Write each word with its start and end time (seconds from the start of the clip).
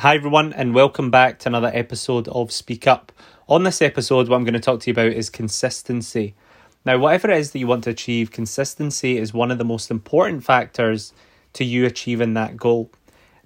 Hi, 0.00 0.14
everyone, 0.14 0.54
and 0.54 0.74
welcome 0.74 1.10
back 1.10 1.38
to 1.40 1.50
another 1.50 1.70
episode 1.74 2.26
of 2.28 2.52
Speak 2.52 2.86
Up. 2.86 3.12
On 3.50 3.64
this 3.64 3.82
episode, 3.82 4.30
what 4.30 4.36
I'm 4.36 4.44
going 4.44 4.54
to 4.54 4.58
talk 4.58 4.80
to 4.80 4.86
you 4.86 4.92
about 4.92 5.12
is 5.12 5.28
consistency. 5.28 6.34
Now, 6.86 6.96
whatever 6.96 7.30
it 7.30 7.36
is 7.36 7.50
that 7.50 7.58
you 7.58 7.66
want 7.66 7.84
to 7.84 7.90
achieve, 7.90 8.30
consistency 8.30 9.18
is 9.18 9.34
one 9.34 9.50
of 9.50 9.58
the 9.58 9.64
most 9.64 9.90
important 9.90 10.42
factors 10.42 11.12
to 11.52 11.66
you 11.66 11.84
achieving 11.84 12.32
that 12.32 12.56
goal. 12.56 12.90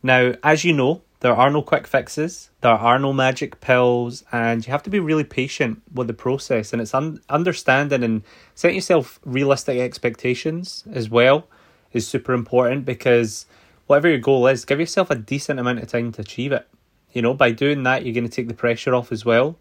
Now, 0.01 0.35
as 0.45 0.65
you 0.65 0.73
know, 0.73 1.03
there 1.19 1.35
are 1.35 1.51
no 1.51 1.61
quick 1.61 1.89
fixes, 1.89 2.51
there 2.61 2.71
are 2.71 3.01
no 3.01 3.13
magic 3.13 3.61
pills, 3.61 4.23
and 4.31 4.65
you 4.65 4.71
have 4.71 4.85
to 4.85 4.91
be 4.91 5.01
really 5.01 5.25
patient 5.25 5.83
with 5.93 6.07
the 6.07 6.15
process. 6.15 6.73
And 6.73 6.81
it's 6.81 6.95
un- 6.95 7.21
understanding 7.29 8.05
and 8.05 8.23
setting 8.55 8.77
yourself 8.77 9.19
realistic 9.25 9.81
expectations 9.81 10.85
as 10.93 11.11
well 11.11 11.49
is 11.93 12.07
super 12.07 12.33
important 12.33 12.85
because 12.85 13.47
whatever 13.87 14.09
your 14.09 14.19
goal 14.19 14.47
is, 14.47 14.65
give 14.65 14.81
yourself 14.81 15.11
a 15.11 15.15
decent 15.15 15.61
amount 15.61 15.81
of 15.81 15.89
time 15.89 16.13
to 16.13 16.23
achieve 16.23 16.53
it. 16.53 16.67
You 17.13 17.23
know, 17.23 17.35
by 17.35 17.53
doing 17.53 17.83
that, 17.85 18.05
you're 18.05 18.15
going 18.15 18.29
to 18.29 18.31
take 18.31 18.49
the 18.49 18.55
pressure 18.55 18.95
off 18.95 19.13
as 19.13 19.25
well. 19.25 19.57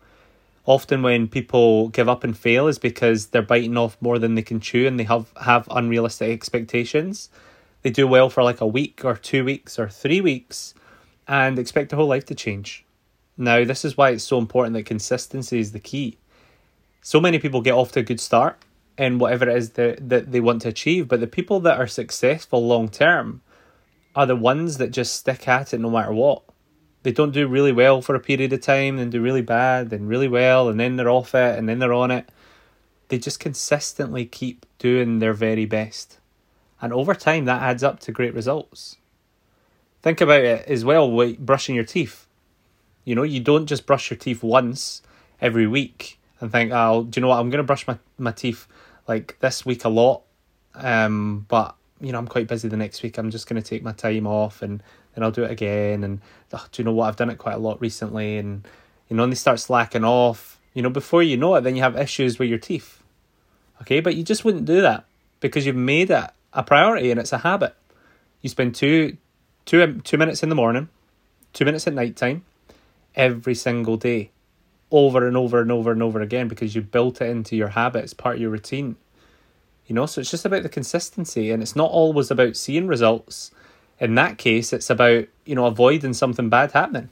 Often, 0.66 1.02
when 1.02 1.28
people 1.28 1.90
give 1.90 2.08
up 2.08 2.24
and 2.24 2.38
fail, 2.38 2.68
is 2.68 2.80
because 2.80 3.28
they're 3.28 3.42
biting 3.42 3.78
off 3.78 3.98
more 4.00 4.18
than 4.18 4.36
they 4.36 4.42
can 4.42 4.60
chew 4.60 4.88
and 4.88 5.00
they 5.00 5.04
have, 5.04 5.32
have 5.42 5.68
unrealistic 5.70 6.30
expectations. 6.32 7.30
They 7.82 7.90
do 7.90 8.08
well 8.08 8.30
for 8.30 8.44
like 8.44 8.62
a 8.62 8.68
week 8.68 9.04
or 9.04 9.16
two 9.16 9.44
weeks 9.44 9.78
or 9.78 9.90
three 9.90 10.22
weeks 10.22 10.74
and 11.28 11.60
expect 11.60 11.90
their 11.90 11.98
whole 11.98 12.08
life 12.08 12.26
to 12.28 12.36
change. 12.36 12.86
Now, 13.38 13.66
this 13.66 13.84
is 13.84 13.98
why 13.98 14.12
it's 14.12 14.24
so 14.24 14.38
important 14.38 14.74
that 14.76 14.86
consistency 14.86 15.60
is 15.60 15.74
the 15.74 15.80
key. 15.80 16.18
So 17.02 17.20
many 17.20 17.40
people 17.40 17.62
get 17.62 17.74
off 17.74 17.92
to 17.94 18.00
a 18.00 18.04
good 18.04 18.22
start 18.22 18.58
in 18.98 19.20
whatever 19.20 19.50
it 19.50 19.58
is 19.58 19.72
that, 19.72 20.08
that 20.08 20.32
they 20.32 20.40
want 20.40 20.62
to 20.62 20.70
achieve, 20.70 21.08
but 21.08 21.20
the 21.20 21.28
people 21.28 21.60
that 21.62 21.80
are 21.80 21.88
successful 21.88 22.66
long 22.66 22.88
term 22.88 23.42
are 24.16 24.26
the 24.26 24.36
ones 24.36 24.78
that 24.78 24.92
just 24.92 25.16
stick 25.16 25.48
at 25.48 25.74
it 25.74 25.80
no 25.80 25.90
matter 25.90 26.14
what. 26.14 26.44
They 27.04 27.12
don't 27.12 27.32
do 27.32 27.48
really 27.48 27.72
well 27.72 28.02
for 28.02 28.16
a 28.16 28.20
period 28.20 28.54
of 28.54 28.62
time, 28.62 28.98
then 28.98 29.10
do 29.10 29.22
really 29.22 29.42
bad, 29.42 29.90
then 29.90 30.08
really 30.08 30.28
well, 30.28 30.70
and 30.70 30.80
then 30.80 30.96
they're 30.96 31.10
off 31.10 31.36
it, 31.36 31.58
and 31.58 31.68
then 31.68 31.80
they're 31.80 31.94
on 31.94 32.12
it. 32.12 32.30
They 33.10 33.18
just 33.18 33.40
consistently 33.40 34.26
keep 34.26 34.66
doing 34.80 35.20
their 35.20 35.34
very 35.34 35.66
best. 35.66 36.20
And 36.82 36.94
over 36.94 37.14
time, 37.14 37.46
that 37.46 37.62
adds 37.62 37.84
up 37.84 38.00
to 38.02 38.12
great 38.12 38.34
results. 38.34 38.98
Think 40.02 40.22
about 40.22 40.44
it 40.44 40.68
as 40.68 40.84
well 40.84 41.10
with 41.10 41.38
brushing 41.40 41.76
your 41.76 41.84
teeth. 41.84 42.28
You 43.06 43.16
know, 43.16 43.24
you 43.24 43.40
don't 43.40 43.68
just 43.68 43.86
brush 43.86 44.10
your 44.10 44.18
teeth 44.18 44.44
once 44.44 45.02
every 45.42 45.68
week 45.68 46.20
and 46.40 46.52
think, 46.52 46.72
oh, 46.74 47.04
do 47.04 47.20
you 47.20 47.22
know 47.22 47.30
what? 47.30 47.40
I'm 47.40 47.50
going 47.50 47.60
to 47.60 47.64
brush 47.64 47.88
my, 47.88 47.98
my 48.18 48.32
teeth 48.32 48.68
like 49.08 49.38
this 49.40 49.66
week 49.66 49.86
a 49.86 49.90
lot. 49.90 50.24
Um, 50.76 51.46
but 51.48 51.76
you 52.04 52.12
know, 52.12 52.18
I'm 52.18 52.28
quite 52.28 52.48
busy 52.48 52.68
the 52.68 52.78
next 52.78 53.02
week. 53.02 53.18
I'm 53.18 53.32
just 53.32 53.48
going 53.48 53.62
to 53.62 53.68
take 53.68 53.82
my 53.82 53.94
time 53.94 54.28
off 54.28 54.62
and 54.62 54.84
then 55.16 55.24
I'll 55.24 55.32
do 55.32 55.44
it 55.44 55.52
again. 55.52 56.04
And 56.04 56.20
oh, 56.52 56.66
do 56.72 56.82
you 56.82 56.86
know 56.86 56.92
what? 56.92 57.08
I've 57.08 57.16
done 57.16 57.30
it 57.30 57.38
quite 57.38 57.56
a 57.56 57.60
lot 57.60 57.80
recently. 57.80 58.38
And, 58.38 58.68
you 59.10 59.16
know, 59.16 59.24
and 59.24 59.32
they 59.32 59.38
start 59.38 59.60
slacking 59.60 60.04
off, 60.04 60.60
you 60.74 60.82
know, 60.82 60.90
before 60.90 61.24
you 61.24 61.38
know 61.38 61.56
it, 61.56 61.62
then 61.62 61.78
you 61.78 61.82
have 61.82 61.96
issues 61.96 62.38
with 62.38 62.50
your 62.50 62.60
teeth. 62.60 63.02
Okay. 63.82 64.02
But 64.02 64.16
you 64.16 64.24
just 64.24 64.44
wouldn't 64.44 64.66
do 64.66 64.82
that 64.82 65.06
because 65.40 65.66
you've 65.66 65.78
made 65.78 66.12
it 66.12 66.30
a 66.52 66.64
priority 66.64 67.10
and 67.10 67.20
it's 67.20 67.32
a 67.32 67.40
habit. 67.40 67.74
You 68.42 68.50
spend 68.50 68.76
two, 68.76 69.18
two, 69.66 69.82
um, 69.82 70.02
two 70.02 70.18
minutes 70.18 70.44
in 70.44 70.50
the 70.50 70.56
morning, 70.56 70.90
two 71.54 71.64
minutes 71.64 71.88
at 71.88 71.94
night 71.94 72.18
time, 72.18 72.44
every 73.16 73.56
single 73.56 73.96
day, 73.96 74.32
over 74.92 75.26
and 75.26 75.38
over 75.38 75.62
and 75.62 75.72
over 75.72 75.92
and 75.92 76.04
over 76.04 76.20
again 76.20 76.50
because 76.50 76.76
you 76.76 76.82
built 76.82 77.22
it 77.22 77.30
into 77.30 77.56
your 77.56 77.70
habit. 77.70 78.04
It's 78.04 78.14
part 78.14 78.36
of 78.36 78.42
your 78.42 78.52
routine. 78.52 78.98
You 79.88 79.96
know, 79.96 80.06
so 80.06 80.22
it's 80.22 80.32
just 80.32 80.46
about 80.46 80.64
the 80.64 80.70
consistency 80.70 81.52
and 81.52 81.62
it's 81.62 81.76
not 81.76 81.92
always 81.92 82.32
about 82.32 82.56
seeing 82.56 82.88
results. 82.88 83.52
In 84.00 84.16
that 84.16 84.38
case, 84.38 84.74
it's 84.74 84.90
about, 84.90 85.26
you 85.46 85.56
know, 85.56 85.66
avoiding 85.66 86.14
something 86.14 86.50
bad 86.50 86.72
happening. 86.72 87.10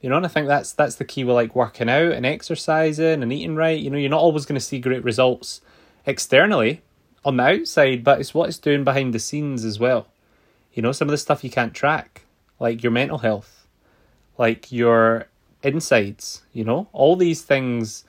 You 0.00 0.08
know, 0.08 0.16
and 0.16 0.24
I 0.24 0.28
think 0.28 0.48
that's 0.48 0.72
that's 0.72 0.96
the 0.96 1.04
key 1.04 1.24
with 1.24 1.36
like 1.36 1.54
working 1.54 1.90
out 1.90 2.12
and 2.12 2.24
exercising 2.24 3.22
and 3.22 3.32
eating 3.32 3.54
right. 3.54 3.78
You 3.78 3.90
know, 3.90 3.98
you're 3.98 4.10
not 4.10 4.20
always 4.20 4.46
going 4.46 4.58
to 4.58 4.64
see 4.64 4.78
great 4.78 5.04
results 5.04 5.60
externally 6.06 6.82
on 7.24 7.36
the 7.36 7.44
outside, 7.44 8.02
but 8.02 8.18
it's 8.18 8.32
what 8.32 8.48
it's 8.48 8.58
doing 8.58 8.82
behind 8.82 9.12
the 9.12 9.18
scenes 9.18 9.64
as 9.64 9.78
well. 9.78 10.06
You 10.72 10.82
know, 10.82 10.92
some 10.92 11.08
of 11.08 11.12
the 11.12 11.18
stuff 11.18 11.44
you 11.44 11.50
can't 11.50 11.74
track, 11.74 12.22
like 12.58 12.82
your 12.82 12.92
mental 12.92 13.18
health, 13.18 13.66
like 14.38 14.72
your 14.72 15.26
insides, 15.62 16.42
you 16.52 16.64
know, 16.64 16.88
all 16.92 17.16
these 17.16 17.42
things 17.42 18.04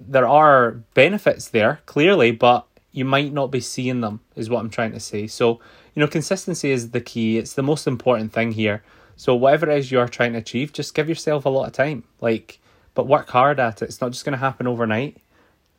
there 0.00 0.26
are 0.26 0.72
benefits 0.94 1.48
there 1.48 1.80
clearly, 1.86 2.30
but 2.32 2.66
you 2.92 3.04
might 3.04 3.32
not 3.32 3.50
be 3.50 3.60
seeing 3.60 4.00
them, 4.00 4.20
is 4.34 4.50
what 4.50 4.60
I'm 4.60 4.70
trying 4.70 4.92
to 4.92 5.00
say. 5.00 5.26
So, 5.26 5.60
you 5.94 6.00
know, 6.00 6.08
consistency 6.08 6.70
is 6.70 6.90
the 6.90 7.00
key. 7.00 7.38
It's 7.38 7.54
the 7.54 7.62
most 7.62 7.86
important 7.86 8.32
thing 8.32 8.52
here. 8.52 8.82
So, 9.16 9.34
whatever 9.34 9.70
it 9.70 9.78
is 9.78 9.92
you're 9.92 10.08
trying 10.08 10.32
to 10.32 10.38
achieve, 10.38 10.72
just 10.72 10.94
give 10.94 11.08
yourself 11.08 11.44
a 11.44 11.50
lot 11.50 11.66
of 11.66 11.72
time. 11.72 12.04
Like, 12.20 12.58
but 12.94 13.06
work 13.06 13.28
hard 13.28 13.60
at 13.60 13.82
it. 13.82 13.86
It's 13.86 14.00
not 14.00 14.12
just 14.12 14.24
going 14.24 14.32
to 14.32 14.38
happen 14.38 14.66
overnight. 14.66 15.18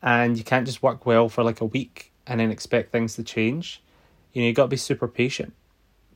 And 0.02 0.36
you 0.38 0.44
can't 0.44 0.66
just 0.66 0.82
work 0.82 1.06
well 1.06 1.28
for 1.28 1.44
like 1.44 1.60
a 1.60 1.64
week 1.64 2.12
and 2.26 2.40
then 2.40 2.50
expect 2.50 2.92
things 2.92 3.14
to 3.16 3.22
change. 3.22 3.82
You 4.32 4.42
know, 4.42 4.48
you 4.48 4.54
got 4.54 4.64
to 4.64 4.68
be 4.68 4.76
super 4.76 5.08
patient. 5.08 5.52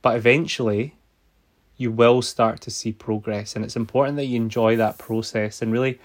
But 0.01 0.15
eventually, 0.15 0.95
you 1.77 1.91
will 1.91 2.21
start 2.21 2.59
to 2.61 2.71
see 2.71 2.91
progress. 2.91 3.55
And 3.55 3.63
it's 3.63 3.75
important 3.75 4.17
that 4.17 4.25
you 4.25 4.35
enjoy 4.37 4.75
that 4.77 4.97
process 4.97 5.61
and 5.61 5.71
really, 5.71 5.99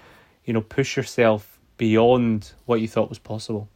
you 0.45 0.53
know, 0.53 0.61
push 0.61 0.95
yourself 0.95 1.52
beyond 1.77 2.53
what 2.65 2.81
you 2.81 2.87
thought 2.87 3.09
was 3.09 3.19
possible. 3.19 3.69